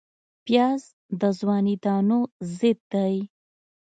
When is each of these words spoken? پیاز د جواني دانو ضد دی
پیاز 0.45 0.81
د 1.19 1.21
جواني 1.37 1.75
دانو 1.83 2.19
ضد 2.57 2.79
دی 2.91 3.15